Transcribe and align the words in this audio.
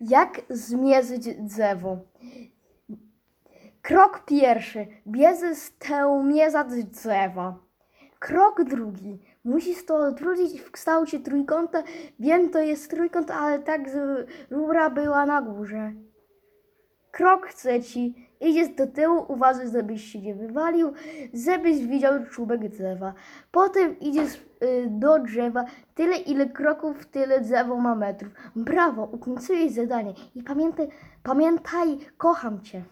Jak 0.00 0.40
zmierzyć 0.50 1.34
drzewo? 1.34 1.98
Krok 3.82 4.24
pierwszy. 4.24 4.86
Bierze 5.06 5.54
stełmierzać 5.54 6.84
drzewa. 6.84 7.58
Krok 8.18 8.64
drugi. 8.64 9.18
Musisz 9.44 9.86
to 9.86 9.96
odwrócić 9.96 10.60
w 10.60 10.70
kształcie 10.70 11.20
trójkąta. 11.20 11.82
Wiem, 12.20 12.50
to 12.50 12.58
jest 12.58 12.90
trójkąt, 12.90 13.30
ale 13.30 13.58
tak, 13.58 13.88
żeby 13.88 14.26
rura 14.50 14.90
była 14.90 15.26
na 15.26 15.42
górze. 15.42 15.92
Krok 17.16 17.52
trzeci. 17.52 18.14
Idziesz 18.40 18.68
do 18.68 18.86
tyłu, 18.86 19.24
uważaj, 19.28 19.70
żebyś 19.70 20.12
się 20.12 20.20
nie 20.20 20.34
wywalił, 20.34 20.92
żebyś 21.34 21.86
widział 21.86 22.12
czubek 22.30 22.68
drzewa. 22.68 23.14
Potem 23.52 24.00
idziesz 24.00 24.34
y, 24.34 24.86
do 24.90 25.18
drzewa. 25.18 25.64
Tyle, 25.94 26.16
ile 26.16 26.46
kroków, 26.46 27.06
tyle 27.06 27.40
drzewo 27.40 27.76
ma 27.76 27.94
metrów. 27.94 28.32
Brawo, 28.56 29.08
ukończyłeś 29.12 29.72
zadanie. 29.72 30.14
I 30.34 30.42
pamiętaj, 30.42 30.88
pamiętaj, 31.22 31.98
kocham 32.16 32.60
cię. 32.60 32.82